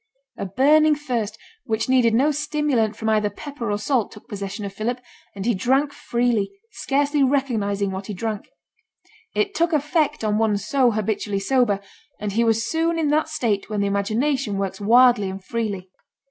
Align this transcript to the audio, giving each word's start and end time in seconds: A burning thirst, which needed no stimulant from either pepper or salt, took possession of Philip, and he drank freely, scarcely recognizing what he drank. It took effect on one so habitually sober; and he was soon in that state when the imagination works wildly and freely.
A 0.35 0.47
burning 0.47 0.95
thirst, 0.95 1.37
which 1.65 1.87
needed 1.87 2.15
no 2.15 2.31
stimulant 2.31 2.95
from 2.95 3.07
either 3.09 3.29
pepper 3.29 3.69
or 3.69 3.77
salt, 3.77 4.11
took 4.11 4.27
possession 4.27 4.65
of 4.65 4.73
Philip, 4.73 4.99
and 5.35 5.45
he 5.45 5.53
drank 5.53 5.93
freely, 5.93 6.49
scarcely 6.71 7.21
recognizing 7.21 7.91
what 7.91 8.07
he 8.07 8.15
drank. 8.15 8.49
It 9.35 9.53
took 9.53 9.73
effect 9.73 10.23
on 10.23 10.39
one 10.39 10.57
so 10.57 10.89
habitually 10.89 11.37
sober; 11.39 11.79
and 12.19 12.31
he 12.31 12.43
was 12.43 12.65
soon 12.65 12.97
in 12.97 13.09
that 13.09 13.29
state 13.29 13.69
when 13.69 13.81
the 13.81 13.85
imagination 13.85 14.57
works 14.57 14.81
wildly 14.81 15.29
and 15.29 15.45
freely. 15.45 15.91